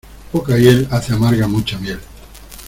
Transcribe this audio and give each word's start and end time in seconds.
Poca 0.31 0.57
hiel 0.57 0.87
hace 0.89 1.13
amarga 1.13 1.47
mucha 1.47 1.77
miel. 1.77 1.99